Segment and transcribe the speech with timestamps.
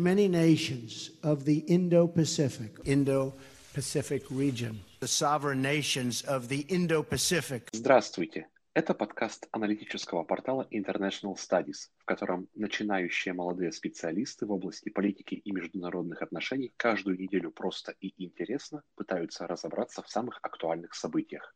[0.00, 7.68] Many nations of the Indo-Pacific, Indo-Pacific region, the sovereign nations of the Indo-Pacific.
[7.74, 8.48] Здравствуйте!
[8.72, 15.52] Это подкаст аналитического портала International Studies, в котором начинающие молодые специалисты в области политики и
[15.52, 21.54] международных отношений каждую неделю просто и интересно пытаются разобраться в самых актуальных событиях.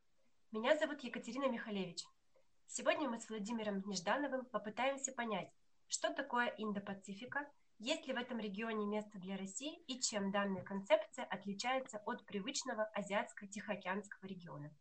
[0.53, 2.05] Меня зовут Екатерина Михалевич.
[2.67, 5.49] Сегодня мы с Владимиром Неждановым попытаемся понять,
[5.89, 7.47] что такое Индо-Пацифика–
[7.79, 12.91] есть ли в этом регионе место для России и чем данная концепция отличается от привычного
[12.95, 14.75] азиатско-тихоокеанского региона?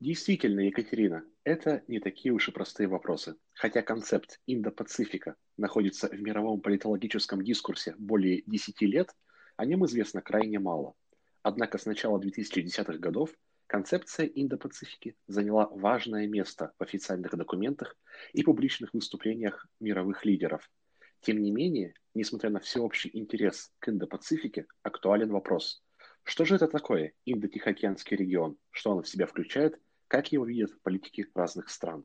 [0.00, 3.36] Действительно, Екатерина, это не такие уж и простые вопросы.
[3.54, 9.14] Хотя концепт Индо-Пацифика находится в мировом политологическом дискурсе более 10 лет,
[9.56, 10.94] о нем известно крайне мало.
[11.42, 13.30] Однако с начала 2010-х годов
[13.68, 17.96] концепция Индо-Пацифики заняла важное место в официальных документах
[18.32, 20.68] и публичных выступлениях мировых лидеров–
[21.20, 25.82] тем не менее, несмотря на всеобщий интерес к Индо-Пацифике, актуален вопрос,
[26.22, 31.26] что же это такое Индо-Тихоокеанский регион, что он в себя включает, как его видят политики
[31.34, 32.04] разных стран.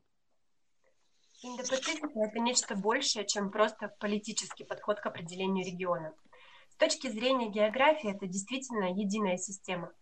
[1.42, 6.14] Индо-Пацифика– это нечто большее, чем просто политический подход к определению региона.
[6.68, 9.92] С точки зрения географии это действительно единая система.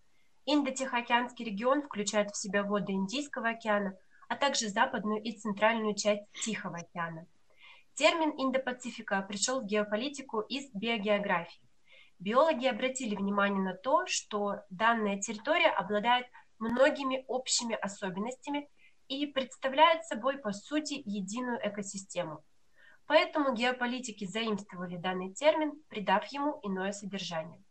[0.47, 3.97] Индо-Тихоокеанский регион включает в себя воды Индийского океана,
[4.29, 7.27] а также западную и центральную часть Тихого океана–
[8.01, 11.61] Термин Индо-Пацифика пришел в геополитику из биогеографии.
[12.19, 16.27] Биологи обратили внимание на то, что данная территория обладает
[16.59, 18.71] многими общими особенностями
[19.09, 22.43] и представляет собой, по сути, единую экосистему.
[23.05, 27.62] Поэтому геополитики заимствовали данный термин, придав ему иное содержание.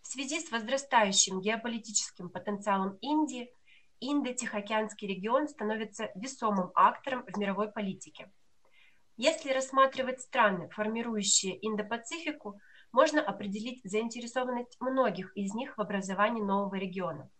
[0.00, 3.52] В связи с возрастающим геополитическим потенциалом Индии,
[4.00, 8.32] Индо-Тихоокеанский регион становится весомым актором в мировой политике–
[9.16, 12.60] если рассматривать страны, формирующие Индо-Пацифику,
[12.92, 17.30] можно определить заинтересованность многих из них в образовании нового региона.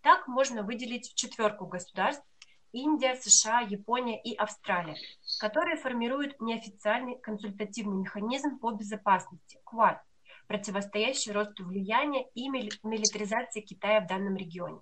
[0.00, 2.24] Так можно выделить четверку государств
[2.72, 4.96] Индия, США, Япония и Австралия,
[5.40, 10.02] которые формируют неофициальный консультативный механизм по безопасности– КВАД,
[10.46, 14.80] противостоящий росту влияния и милитаризации Китая в данном регионе.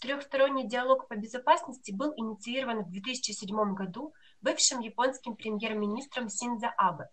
[0.00, 7.08] Четырехсторонний диалог по безопасности был инициирован в 2007 году бывшим японским премьер-министром Синдзо Абе,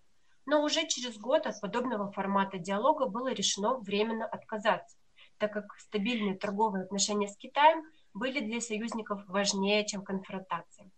[0.45, 4.97] но уже через год от подобного формата диалога было решено временно отказаться,
[5.39, 7.81] так как стабильные торговые отношения с Китаем
[8.13, 10.91] были для союзников важнее, чем конфронтация.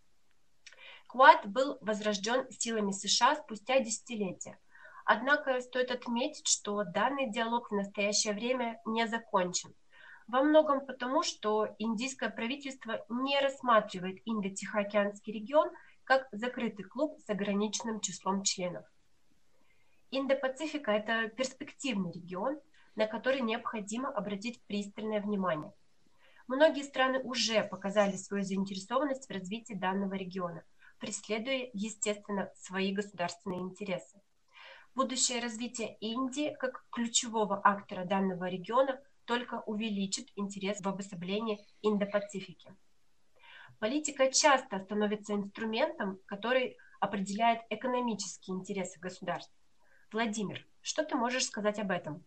[1.08, 4.60] Квад был возрожден силами США спустя десятилетия,
[5.06, 9.74] однако стоит отметить, что данный диалог в настоящее время не закончен–
[10.28, 15.70] во многом потому, что индийское правительство не рассматривает Индо-Тихоокеанский регион
[16.04, 18.86] как закрытый клуб с ограниченным числом членов.
[20.12, 22.60] Индо-Пацифика– это перспективный регион,
[22.96, 25.74] на который необходимо обратить пристальное внимание.
[26.48, 30.64] Многие страны уже показали свою заинтересованность в развитии данного региона,
[30.98, 34.22] преследуя, естественно, свои государственные интересы.
[34.96, 42.74] Будущее развитие Индии как ключевого актора данного региона только увеличит интерес в обособлении Индо-Пацифики.
[43.78, 49.54] Политика часто становится инструментом, который определяет экономические интересы государств.
[50.12, 52.26] Владимир, что ты можешь сказать об этом?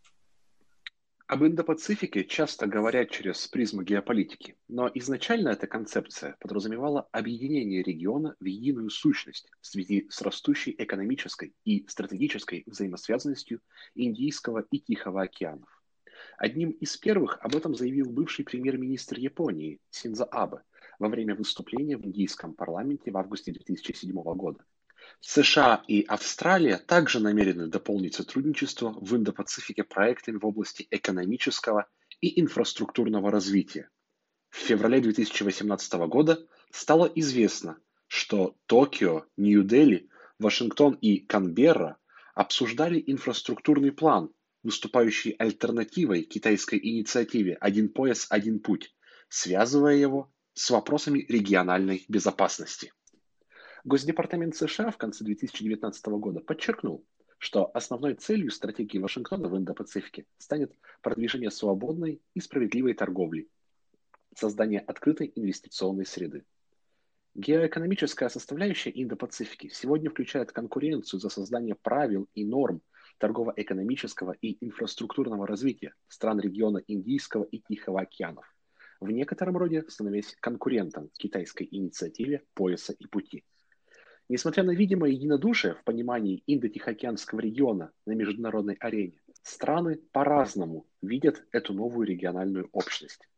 [1.27, 8.45] Об Индо-Пацифике часто говорят через призму геополитики, но изначально эта концепция подразумевала объединение региона в
[8.45, 13.61] единую сущность в связи с растущей экономической и стратегической взаимосвязанностью
[13.95, 15.80] Индийского и Тихого океанов.
[16.41, 20.63] Одним из первых об этом заявил бывший премьер-министр Японии Синза Абе
[20.99, 24.65] во время выступления в индийском парламенте в августе 2007 года.
[25.21, 31.87] США и Австралия также намерены дополнить сотрудничество в Индо-Пацифике проектами в области экономического
[32.23, 33.91] и инфраструктурного развития.
[34.49, 40.09] В феврале 2018 года стало известно, что Токио, Нью-Дели,
[40.39, 41.99] Вашингтон и Канберра
[42.35, 44.33] обсуждали инфраструктурный план
[44.63, 48.95] выступающий альтернативой китайской инициативе «Один пояс, один путь»,
[49.29, 52.93] связывая его с вопросами региональной безопасности.
[53.85, 57.07] Госдепартамент США в конце 2019 года подчеркнул,
[57.39, 63.49] что основной целью стратегии Вашингтона в Индо-Пацифике станет продвижение свободной и справедливой торговли,
[64.37, 66.45] создание открытой инвестиционной среды.
[67.35, 72.83] Геоэкономическая составляющая Индо-Пацифики сегодня включает конкуренцию за создание правил и норм
[73.21, 78.45] торгово-экономического и инфраструктурного развития стран региона Индийского и Тихого океанов,
[79.01, 83.45] в некотором роде становясь конкурентом китайской инициативе пояса и пути.
[84.29, 91.75] Несмотря на видимое единодушие в понимании Индо-Тихоокеанского региона на международной арене, страны по-разному видят эту
[91.75, 93.29] новую региональную общность.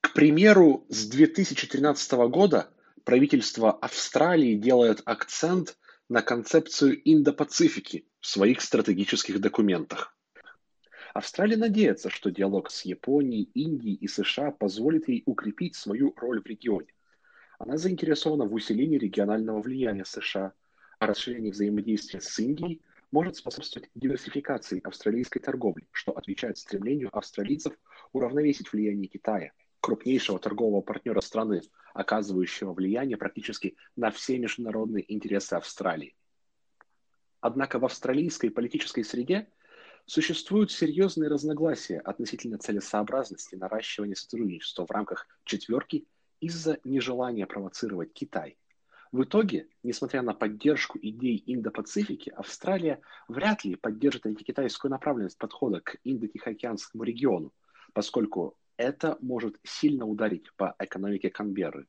[0.00, 2.70] К примеру, с 2013 года
[3.04, 5.78] правительство Австралии делает акцент
[6.12, 10.14] на концепцию Индо-Пацифики в своих стратегических документах.
[11.14, 16.46] Австралия надеется, что диалог с Японией, Индией и США позволит ей укрепить свою роль в
[16.46, 16.92] регионе.
[17.58, 20.52] Она заинтересована в усилении регионального влияния США,
[20.98, 27.72] а расширение взаимодействия с Индией может способствовать диверсификации австралийской торговли, что отвечает стремлению австралийцев
[28.12, 31.60] уравновесить влияние Китая, крупнейшего торгового партнера страны,
[31.92, 36.14] оказывающего влияние практически на все международные интересы Австралии.
[37.40, 39.48] Однако в австралийской политической среде
[40.06, 46.06] существуют серьезные разногласия относительно целесообразности наращивания сотрудничества в рамках четверки
[46.40, 48.56] из-за нежелания провоцировать Китай.
[49.10, 55.96] В итоге, несмотря на поддержку идей Индо-Пацифики, Австралия вряд ли поддержит антикитайскую направленность подхода к
[56.04, 57.52] Индо-Тихоокеанскому региону,
[57.92, 61.86] поскольку это может сильно ударить по экономике Канберры.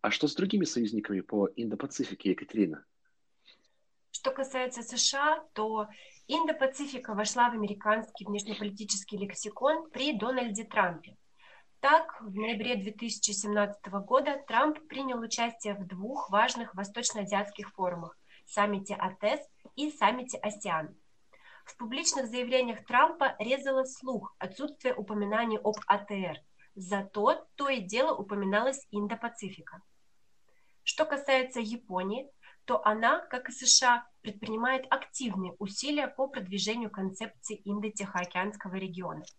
[0.00, 2.84] А что с другими союзниками по Индо-Пацифике, Екатерина?
[4.10, 5.88] Что касается США, то
[6.28, 11.16] Индо-Пацифика вошла в американский внешнеполитический лексикон при Дональде Трампе.
[11.80, 19.40] Так, в ноябре 2017 года Трамп принял участие в двух важных восточно-азиатских форумах– саммите АТЭС
[19.76, 20.96] и саммите АСИАН.
[21.66, 26.40] В публичных заявлениях Трампа резало слух отсутствие упоминаний об АТР,
[26.74, 29.82] зато то и дело упоминалось Индо-Пацифика.
[30.82, 32.30] Что касается Японии,
[32.64, 39.24] то она, как и США, предпринимает активные усилия по продвижению концепции Индо-Тихоокеанского региона–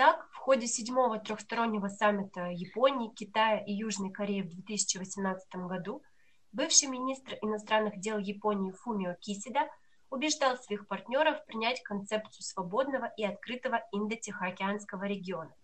[0.00, 6.02] так, в ходе седьмого трехстороннего саммита Японии, Китая и Южной Кореи в 2018 году
[6.52, 9.68] бывший министр иностранных дел Японии Фумио Кисида
[10.10, 15.54] убеждал своих партнеров принять концепцию свободного и открытого Индо-Тихоокеанского региона.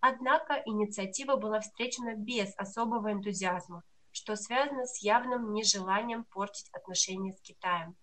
[0.00, 3.82] Однако инициатива была встречена без особого энтузиазма,
[4.12, 7.96] что связано с явным нежеланием портить отношения с Китаем.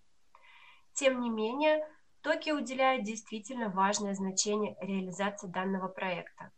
[0.92, 1.88] Тем не менее,
[2.22, 6.52] Токио уделяет действительно важное значение реализации данного проекта.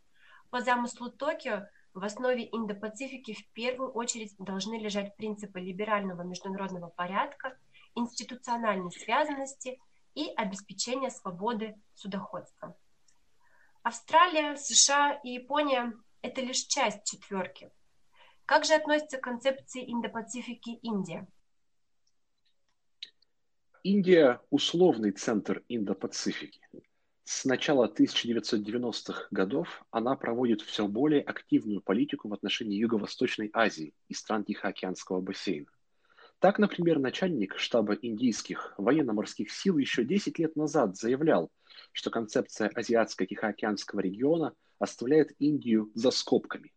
[0.49, 7.57] По замыслу Токио в основе Индо-Пацифики в первую очередь должны лежать принципы либерального международного порядка,
[7.97, 9.79] институциональной связанности
[10.15, 12.77] и обеспечения свободы судоходства.
[13.83, 17.71] Австралия, США и Япония– это лишь часть четверки.
[18.45, 21.27] Как же относится к концепции Индо-Пацифики Индия?
[23.83, 26.61] Индия– условный центр Индо-Пацифики.
[27.23, 34.13] С начала 1990-х годов она проводит все более активную политику в отношении Юго-Восточной Азии и
[34.13, 35.67] стран Тихоокеанского бассейна.
[36.39, 41.49] Так, например, начальник штаба индийских военно-морских сил еще 10 лет назад заявлял,
[41.91, 46.73] что концепция Азиатско-Тихоокеанского региона оставляет Индию за скобками.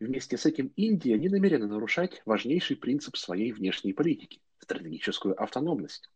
[0.00, 6.08] Вместе с этим Индия не намерена нарушать важнейший принцип своей внешней политики– стратегическую автономность.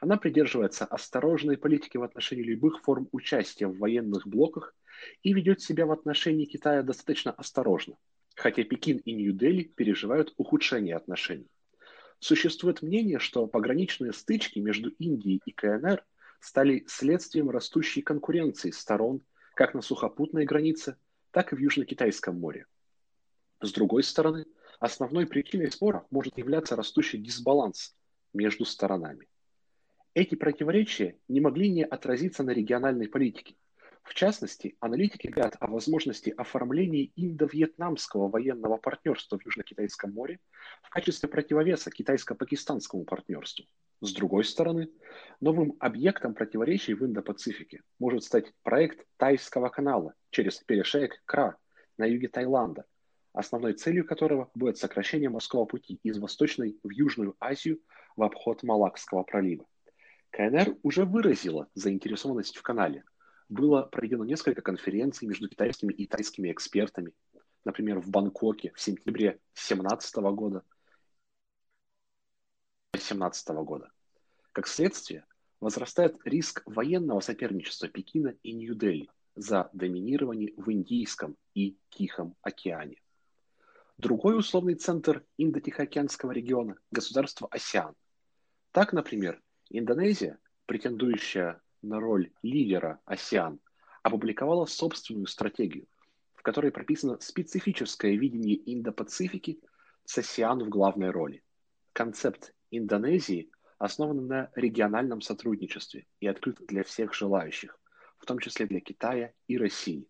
[0.00, 4.76] Она придерживается осторожной политики в отношении любых форм участия в военных блоках
[5.24, 7.96] и ведет себя в отношении Китая достаточно осторожно,
[8.36, 11.48] хотя Пекин и Нью-Дели переживают ухудшение отношений.
[12.20, 16.04] Существует мнение, что пограничные стычки между Индией и КНР
[16.38, 19.22] стали следствием растущей конкуренции сторон
[19.54, 20.96] как на сухопутной границе,
[21.30, 22.66] так и в Южно-Китайском море.
[23.62, 24.46] С другой стороны,
[24.78, 27.94] основной причиной спора может являться растущий дисбаланс
[28.34, 29.28] между сторонами.
[30.12, 33.56] Эти противоречия не могли не отразиться на региональной политике.
[34.02, 40.40] В частности, аналитики говорят о возможности оформления индо-вьетнамского военного партнерства в Южно-Китайском море
[40.82, 43.66] в качестве противовеса китайско-пакистанскому партнерству.
[44.00, 44.88] С другой стороны,
[45.40, 51.56] новым объектом противоречий в Индо-Пацифике может стать проект Тайского канала через перешеек Кра
[51.98, 52.86] на юге Таиланда,
[53.32, 57.78] основной целью которого будет сокращение морского пути из Восточной в Южную Азию
[58.16, 59.66] в обход Малакского пролива.
[60.30, 63.04] КНР уже выразила заинтересованность в канале.
[63.50, 67.12] Было проведено несколько конференций между китайскими и тайскими экспертами,
[67.64, 70.62] например, в Бангкоке в сентябре 2017 года.
[72.92, 73.90] 2017 года.
[74.52, 75.26] Как следствие,
[75.58, 83.02] возрастает риск военного соперничества Пекина и Нью-Дели за доминирование в Индийском и Тихом океане.
[83.98, 87.96] Другой условный центр Индо-Тихоокеанского региона– государство АСИАН.
[88.70, 93.60] Так, например, Индонезия, претендующая на роль лидера АСИАН,
[94.02, 95.86] опубликовала собственную стратегию,
[96.34, 99.60] в которой прописано специфическое видение Индо-Пацифики
[100.04, 101.42] с АСИАН в главной роли.
[101.92, 107.78] концепт Индонезии основан на региональном сотрудничестве и открыт для всех желающих,
[108.18, 110.06] в том числе для Китая и России.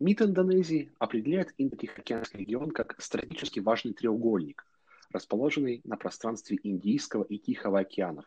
[0.00, 4.66] МИД Индонезии определяет Индо-Тихоокеанский регион как стратегически важный треугольник,
[5.10, 8.24] расположенный на пространстве Индийского и Тихого океанов,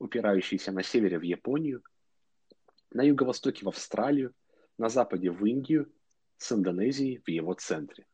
[0.00, 1.84] упирающийся на севере в Японию,
[2.90, 4.34] на юго-востоке в Австралию,
[4.78, 5.92] на западе в Индию,
[6.38, 8.06] с Индонезией в его центре.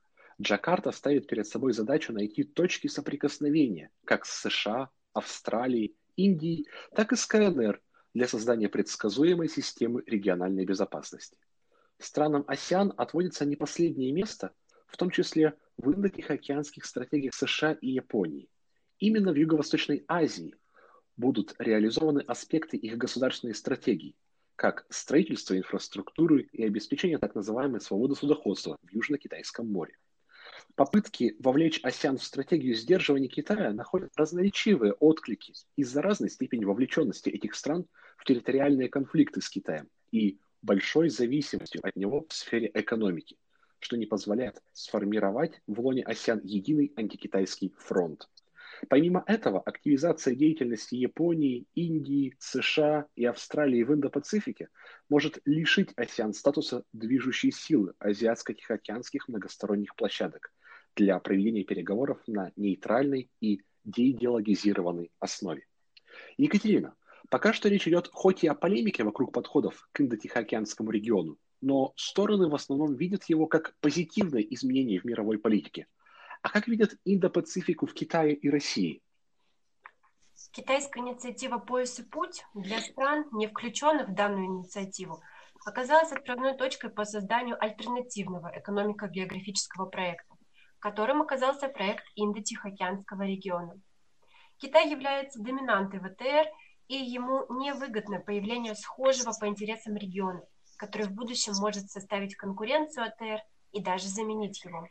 [0.42, 7.16] Джакарта ставит перед собой задачу найти точки соприкосновения как с США, Австралией, Индией, так и
[7.16, 7.80] с КНР
[8.12, 11.38] для создания предсказуемой системы региональной безопасности.
[11.98, 14.52] Странам АСИАН отводится не последнее место,
[14.86, 18.48] в том числе в индо-тихоокеанских стратегиях США и Японии.
[18.98, 20.54] Именно в Юго-Восточной Азии
[21.16, 24.14] будут реализованы аспекты их государственной стратегии,
[24.56, 29.96] как строительство инфраструктуры и обеспечение так называемой свободы судоходства в Южно-Китайском море.
[30.74, 37.54] Попытки вовлечь АСИАН в стратегию сдерживания Китая находят разноречивые отклики из-за разной степени вовлеченности этих
[37.54, 43.36] стран в территориальные конфликты с Китаем и большой зависимостью от него в сфере экономики,
[43.78, 48.28] что не позволяет сформировать в лоне АСИАН единый антикитайский фронт.
[48.88, 54.68] Помимо этого, активизация деятельности Японии, Индии, США и Австралии в Индо-Пацифике
[55.08, 60.52] может лишить АСИАН статуса движущей силы азиатско-тихоокеанских многосторонних площадок–
[60.96, 65.66] для проведения переговоров на нейтральной и деидеологизированной основе.
[66.38, 66.94] Екатерина,
[67.28, 72.48] пока что речь идет хоть и о полемике вокруг подходов к Индо-Тихоокеанскому региону, но стороны
[72.48, 75.86] в основном видят его как позитивное изменение в мировой политике.
[76.42, 79.02] А как видят Индо-Пацифику в Китае и России?
[80.52, 85.22] Китайская инициатива «Пояс и путь» для стран, не включенных в данную инициативу,
[85.64, 90.36] оказалась отправной точкой по созданию альтернативного экономико-географического проекта
[90.78, 93.80] которым оказался проект Индо-Тихоокеанского региона.
[94.58, 96.46] Китай является доминантой ВТР,
[96.88, 100.42] и ему невыгодно появление схожего по интересам региона,
[100.78, 104.86] который в будущем может составить конкуренцию АТР и даже заменить его.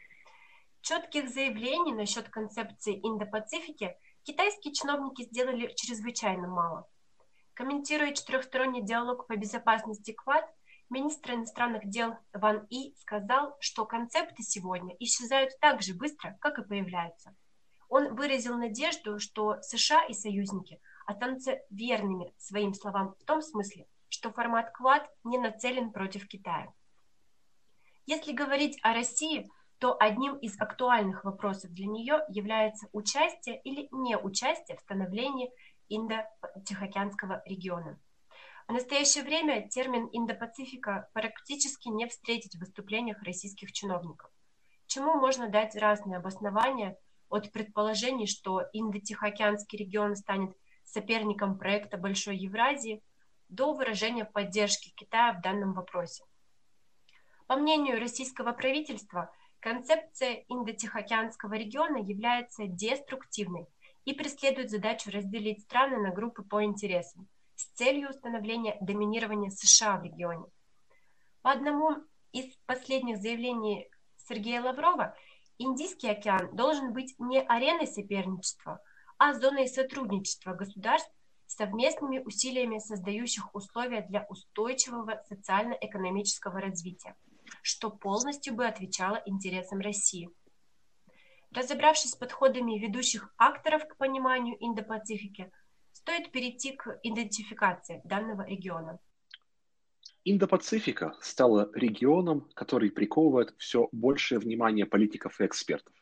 [0.87, 6.87] Четких заявлений насчет концепции Индо-Пацифики китайские чиновники сделали чрезвычайно мало.
[7.55, 10.45] Комментируя четырехсторонний диалог по безопасности КВАД,
[10.91, 16.63] Министр иностранных дел Ван И сказал, что концепты сегодня исчезают так же быстро, как и
[16.63, 17.35] появляются.
[17.89, 24.31] Он выразил надежду, что США и союзники останутся верными своим словам в том смысле, что
[24.31, 26.71] формат Квад не нацелен против Китая.
[28.05, 29.49] Если говорить о России,
[29.79, 35.51] то одним из актуальных вопросов для нее является участие или неучастие в становлении
[35.89, 37.99] Индо-Тихоокеанского региона.
[38.67, 44.31] В настоящее время термин «Индо-Пацифика» практически не встретить в выступлениях российских чиновников,
[44.87, 46.97] чему можно дать разные обоснования
[47.29, 53.03] от предположений, что Индо-Тихоокеанский регион станет соперником проекта Большой Евразии,
[53.49, 56.23] до выражения поддержки Китая в данном вопросе.
[57.47, 59.31] По мнению российского правительства,
[59.65, 63.65] концепция Индо-Тихоокеанского региона является деструктивной
[64.05, 70.03] и преследует задачу разделить страны на группы по интересам, с целью установления доминирования США в
[70.03, 70.45] регионе.
[71.41, 71.95] По одному
[72.31, 73.89] из последних заявлений
[74.29, 75.15] Сергея Лаврова,
[75.57, 78.79] Индийский океан должен быть не ареной соперничества,
[79.17, 81.11] а зоной сотрудничества государств
[81.47, 87.15] совместными усилиями создающих условия для устойчивого социально-экономического развития,
[87.61, 90.29] что полностью бы отвечало интересам России.
[91.51, 95.51] Разобравшись с подходами ведущих акторов к пониманию Индо-Пацифики–
[96.05, 98.99] стоит перейти к идентификации данного региона.
[100.23, 105.93] Индо-Пацифика стала регионом, который приковывает все большее внимание политиков и экспертов.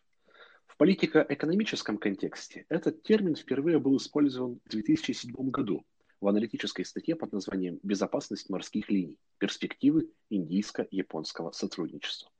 [0.65, 5.85] В политико-экономическом контексте этот термин впервые был использован в 2007 году
[6.23, 9.17] в аналитической статье под названием «Безопасность морских линий.
[9.39, 12.31] Перспективы индийско-японского сотрудничества».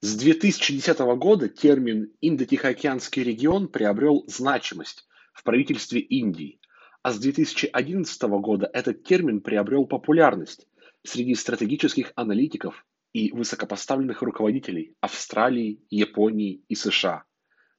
[0.00, 6.58] С 2010 года термин «Индо-Тихоокеанский регион» приобрел значимость в правительстве Индии,
[7.02, 10.66] а с 2011 года этот термин приобрел популярность
[11.04, 17.24] среди стратегических аналитиков и высокопоставленных руководителей Австралии, Японии и США.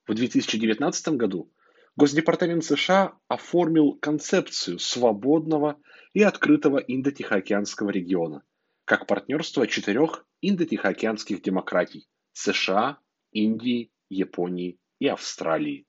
[0.06, 1.52] В 2019 году
[1.96, 5.78] Госдепартамент США оформил концепцию свободного
[6.14, 8.44] и открытого Индо-Тихоокеанского региона
[8.90, 12.98] как партнерство четырех индо-тихоокеанских демократий– США,
[13.32, 15.86] Индии, Японии и Австралии.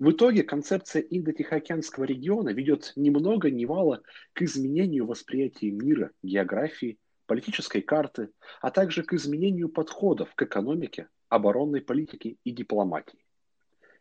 [0.00, 4.02] В итоге концепция Индо-Тихоокеанского региона ведет ни много ни мало
[4.32, 11.82] к изменению восприятия мира, географии, политической карты, а также к изменению подходов к экономике, оборонной
[11.82, 13.21] политике и дипломатии.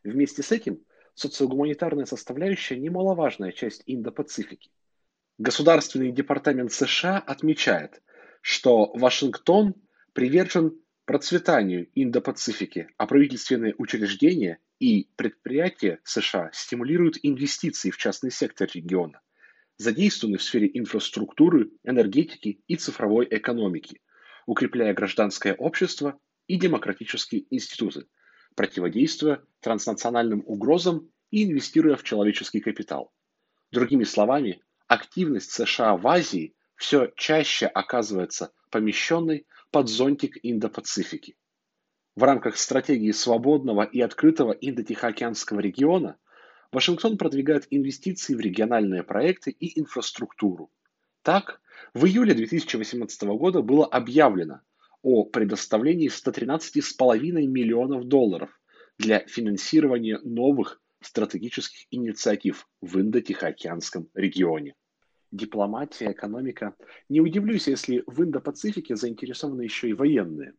[0.04, 4.72] Вместе с этим социогуманитарная составляющая– немаловажная часть Индо-Пацифики.
[5.38, 8.02] Государственный департамент США отмечает,
[8.42, 9.76] что Вашингтон
[10.14, 19.22] привержен процветанию Индо-Пацифики, а правительственные учреждения и предприятия США стимулируют инвестиции в частный сектор региона,
[19.78, 24.02] задействованы в сфере инфраструктуры, энергетики и цифровой экономики,
[24.48, 28.06] укрепляя гражданское общество и демократические институты,
[28.62, 33.12] противодействуя транснациональным угрозам и инвестируя в человеческий капитал.
[33.72, 41.38] Другими словами, активность США в Азии все чаще оказывается помещенной под зонтик Индо-Пацифики.
[42.16, 46.18] В рамках стратегии свободного и открытого Индо-Тихоокеанского региона
[46.72, 50.70] Вашингтон продвигает инвестиции в региональные проекты и инфраструктуру.
[51.24, 51.62] Так,
[51.96, 54.62] в июле 2018 года было объявлено
[55.02, 58.50] о предоставлении 113,5 миллионов долларов
[58.98, 64.76] для финансирования новых стратегических инициатив в Индо-Тихоокеанском регионе.
[65.32, 66.76] Дипломатия, экономика.
[67.10, 70.54] Не удивлюсь, если в Индо-Пацифике заинтересованы еще и военные.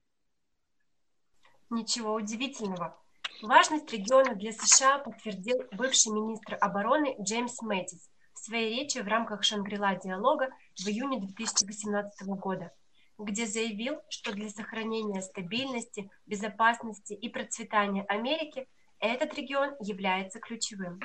[1.71, 2.99] Ничего удивительного.
[3.43, 9.43] Важность региона для США подтвердил бывший министр обороны Джеймс Мэтис в своей речи в рамках
[9.43, 12.73] Шангрила диалога в июне 2018 года,
[13.19, 18.67] где заявил, что для сохранения стабильности, безопасности и процветания Америки
[18.99, 21.01] этот регион является ключевым.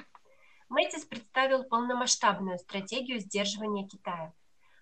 [0.69, 4.33] Мэтис представил полномасштабную стратегию сдерживания Китая.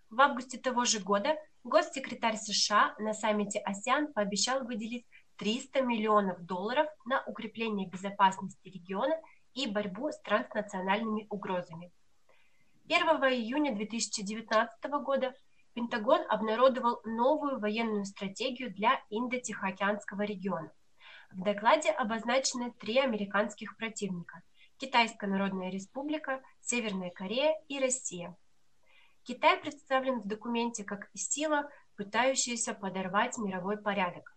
[0.09, 5.05] В августе того же года госсекретарь США на саммите АСЕАН пообещал выделить
[5.37, 9.15] 300 миллионов долларов на укрепление безопасности региона
[9.53, 11.91] и борьбу с транснациональными угрозами.
[12.85, 12.99] 1
[13.33, 15.33] июня 2019 года
[15.75, 20.71] Пентагон обнародовал новую военную стратегию для Индо-Тихоокеанского региона.
[21.31, 24.41] В докладе обозначены три американских противника–
[24.77, 28.37] Китайская Народная Республика, Северная Корея и Россия.
[29.23, 34.33] Китай представлен в документе как сила, пытающаяся подорвать мировой порядок.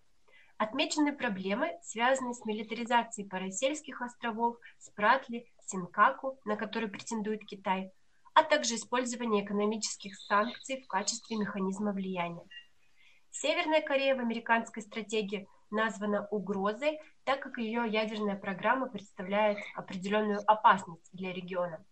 [0.56, 7.92] Отмечены проблемы, связанные с милитаризацией Парасельских островов, Спратли, Синкаку, на который претендует Китай,
[8.38, 12.44] а также использование экономических санкций в качестве механизма влияния.
[13.32, 21.10] Северная Корея в американской стратегии названа угрозой, так как ее ядерная программа представляет определенную опасность
[21.12, 21.84] для региона.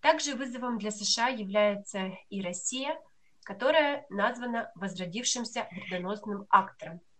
[0.00, 3.00] Также вызовом для США является и Россия,
[3.44, 7.00] которая названа возродившимся вредоносным актором–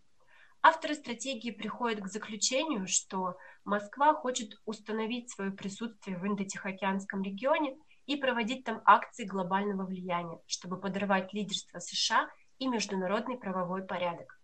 [0.64, 7.76] Авторы стратегии приходят к заключению, что Москва хочет установить свое присутствие в Индо-Тихоокеанском регионе
[8.06, 14.40] и проводить там акции глобального влияния, чтобы подорвать лидерство США и международный правовой порядок.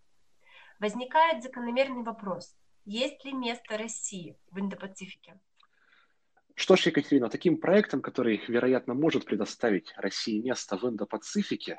[0.79, 5.39] Возникает закономерный вопрос, есть ли место России в Индо-Пацифике?
[6.55, 11.77] Что ж, Екатерина, таким проектом, который, вероятно, может предоставить России место в Индо-Пацифике,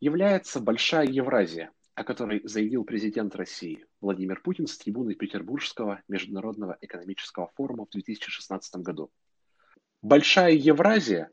[0.00, 7.50] является Большая Евразия– о которой заявил президент России Владимир Путин с трибуны Петербургского международного экономического
[7.54, 9.10] форума в 2016 году.
[10.04, 11.30] Большая Евразия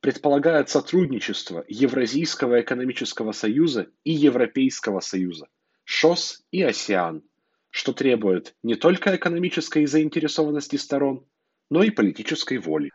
[0.00, 5.48] предполагает сотрудничество Евразийского экономического союза и Европейского союза,
[5.84, 7.22] ШОС и АСЕАН,
[7.70, 11.24] что требует не только экономической заинтересованности сторон,
[11.70, 12.90] но и политической воли.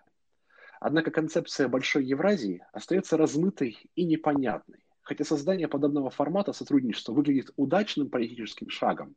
[0.80, 4.86] Однако концепция Большой Евразии остается размытой и непонятной.
[5.02, 9.16] Хотя создание подобного формата сотрудничества выглядит удачным политическим шагом,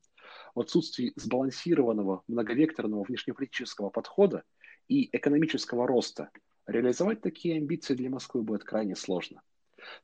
[0.54, 4.44] в отсутствии сбалансированного многовекторного внешнеполитического подхода
[4.88, 6.30] и экономического роста
[6.66, 9.42] реализовать такие амбиции для Москвы будет крайне сложно.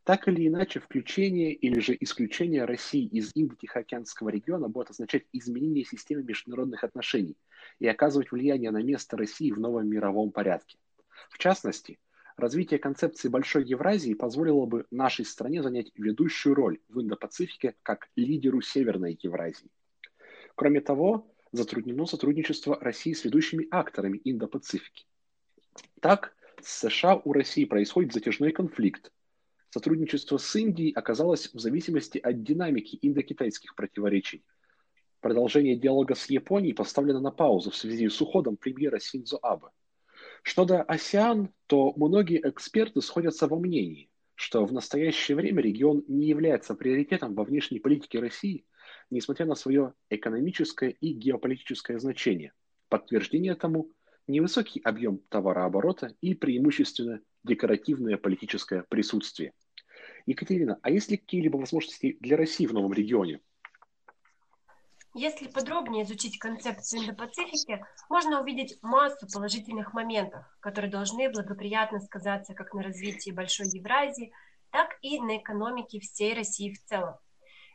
[0.04, 6.22] Так или иначе, включение или же исключение России из Индо-Тихоокеанского региона будет означать изменение системы
[6.22, 7.36] международных отношений
[7.80, 10.78] и оказывать влияние на место России в новом мировом порядке.
[11.28, 11.98] В частности,
[12.36, 18.60] Развитие концепции Большой Евразии позволило бы нашей стране занять ведущую роль в Индо-Пацифике как лидеру
[18.60, 19.70] Северной Евразии.
[20.56, 25.06] Кроме того, затруднено сотрудничество России с ведущими акторами Индо-Пацифики.
[26.00, 29.12] Так, с США у России происходит затяжной конфликт.
[29.70, 34.44] Сотрудничество с Индией оказалось в зависимости от динамики индокитайских противоречий.
[35.20, 39.68] Продолжение диалога с Японией поставлено на паузу в связи с уходом премьера Синдзо Абе.
[40.42, 46.26] Что до АСИАН, то многие эксперты сходятся во мнении, что в настоящее время регион не
[46.26, 48.64] является приоритетом во внешней политике России,
[49.10, 52.52] несмотря на свое экономическое и геополитическое значение.
[52.88, 53.90] Подтверждение тому–
[54.26, 59.52] невысокий объем товарооборота и преимущественно декоративное политическое присутствие.
[60.26, 63.40] Екатерина, а есть ли какие-либо возможности для России в новом регионе?
[65.16, 72.74] Если подробнее изучить концепцию Индо-Пацифики, можно увидеть массу положительных моментов, которые должны благоприятно сказаться как
[72.74, 74.32] на развитии Большой Евразии,
[74.70, 77.14] так и на экономике всей России в целом.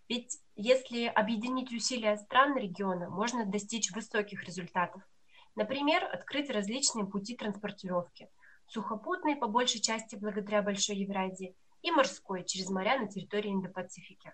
[0.10, 5.04] Ведь если объединить усилия стран региона, можно достичь высоких результатов.
[5.56, 8.28] Например, открыть различные пути транспортировки.
[8.66, 14.34] Сухопутный, по большей части благодаря Большой Евразии, и морской, через моря на территории Индо-Пацифики.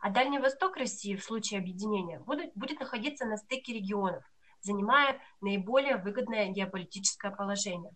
[0.00, 4.24] А Дальний Восток России в случае объединения будет, будет находиться на стыке регионов,
[4.60, 7.92] занимая наиболее выгодное геополитическое положение.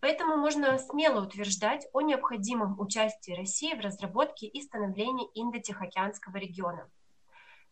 [0.00, 6.88] Поэтому можно смело утверждать о необходимом участии России в разработке и становлении Индо-Тихоокеанского региона.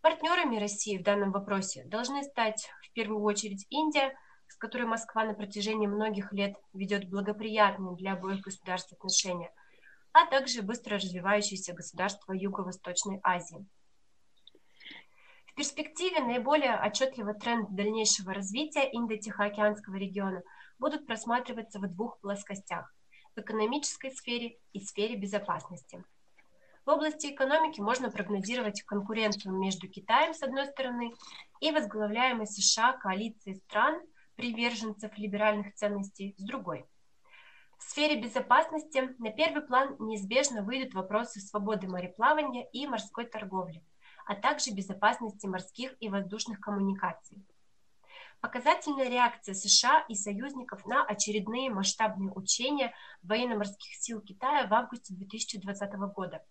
[0.00, 4.16] Партнерами России в данном вопросе должны стать в первую очередь Индия,
[4.48, 9.52] с которой Москва на протяжении многих лет ведет благоприятные для обоих государств отношения–
[10.16, 13.66] а также быстро развивающиеся государства Юго-Восточной Азии.
[15.44, 20.42] В перспективе наиболее отчетливый тренд дальнейшего развития Индо-Тихоокеанского региона
[20.78, 22.94] будут просматриваться в двух плоскостях–
[23.36, 26.04] в экономической сфере и сфере безопасности.
[26.84, 31.12] В области экономики можно прогнозировать конкуренцию между Китаем, с одной стороны,
[31.60, 34.00] и возглавляемой США коалицией стран,
[34.36, 36.86] приверженцев либеральных ценностей, с другой–
[37.78, 43.82] в сфере безопасности на первый план неизбежно выйдут вопросы свободы мореплавания и морской торговли,
[44.26, 47.44] а также безопасности морских и воздушных коммуникаций.
[48.46, 55.92] Показательная реакция США и союзников на очередные масштабные учения военно-морских сил Китая в августе 2020
[56.14, 56.44] года.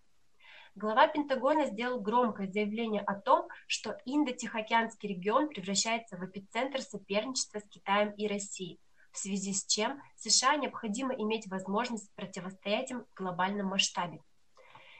[0.74, 7.68] Глава Пентагона сделал громкое заявление о том, что Индо-Тихоокеанский регион превращается в эпицентр соперничества с
[7.70, 8.78] Китаем и Россией,
[9.10, 14.20] в связи с чем США необходимо иметь возможность противостоять им в глобальном масштабе.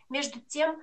[0.09, 0.81] Между тем,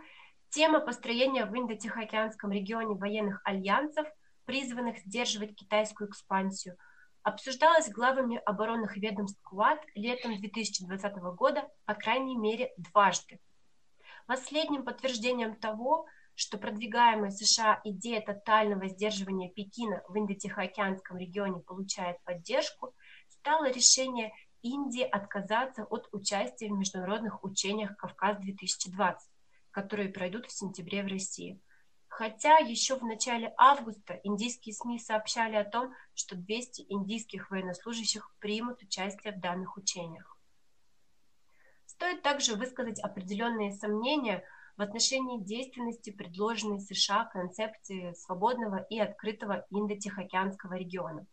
[0.51, 4.05] тема построения в Индо-Тихоокеанском регионе военных альянсов,
[4.45, 6.77] призванных сдерживать китайскую экспансию,
[7.23, 13.39] обсуждалась главами оборонных ведомств КУАТ летом 2020 года по крайней мере дважды.
[14.27, 22.93] Последним подтверждением того, что продвигаемая США идея тотального сдерживания Пекина в Индо-Тихоокеанском регионе получает поддержку,
[23.29, 29.15] стало решение Индии отказаться от участия в международных учениях «Кавказ-2020»,
[29.71, 31.59] которые пройдут в сентябре в России.
[32.15, 38.83] Хотя еще в начале августа индийские СМИ сообщали о том, что 200 индийских военнослужащих примут
[38.83, 40.37] участие в данных учениях.
[41.87, 44.43] Стоит также высказать определенные сомнения
[44.77, 51.25] в отношении действенности предложенной США концепции свободного и открытого Индо-Тихоокеанского региона.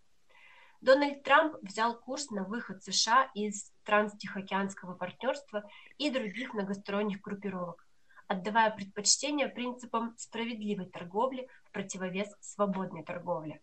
[0.80, 5.62] Дональд Трамп взял курс на выход США из транстихоокеанского партнерства
[5.98, 7.86] и других многосторонних группировок,
[8.30, 13.60] отдавая предпочтение принципам справедливой торговли в противовес свободной торговле.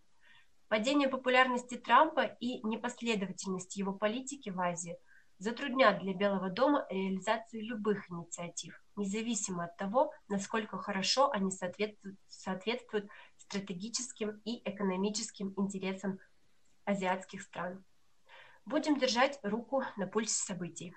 [0.67, 4.97] Падение популярности Трампа и непоследовательность его политики в Азии
[5.38, 13.10] затруднят для Белого дома реализацию любых инициатив, независимо от того, насколько хорошо они соответствуют, соответствуют
[13.38, 16.19] стратегическим и экономическим интересам
[16.84, 17.86] азиатских стран.
[18.65, 20.93] Будем держать руку на пульсе событий.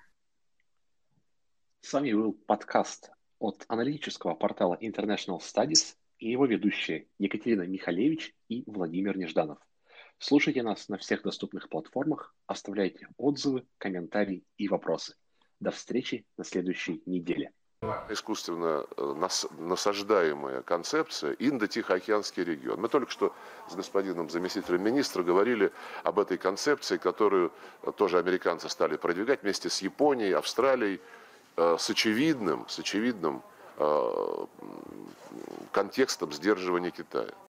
[1.79, 8.63] С вами был подкаст от аналитического портала International Studies и его ведущие Екатерина Михалевич и
[8.67, 9.57] Владимир Нежданов.
[10.19, 15.15] Слушайте нас на всех доступных платформах, оставляйте отзывы, комментарии и вопросы.
[15.59, 17.51] До встречи на следующей неделе
[18.09, 19.27] искусственно э,
[19.57, 22.79] насаждаемая концепция Индо-Тихоокеанский регион.
[22.79, 23.33] Мы только что
[23.67, 25.71] с господином заместителем министра говорили
[26.03, 27.51] об этой концепции, которую
[27.97, 31.01] тоже американцы стали продвигать вместе с Японией, Австралией,
[31.57, 33.41] с очевидным, с очевидным
[35.71, 37.33] контекстом сдерживания Китая.